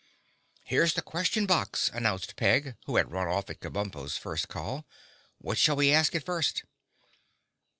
[0.63, 4.87] "Here's the Question Box," announced Peg, who had run off at Kabumpo's first call.
[5.37, 6.63] "What shall we ask it first?"